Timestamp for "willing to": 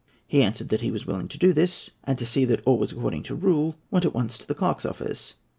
1.05-1.37